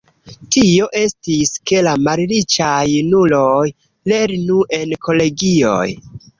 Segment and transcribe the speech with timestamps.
[0.53, 3.71] Tio estis, ke la malriĉaj junuloj
[4.15, 5.89] lernu en kolegioj.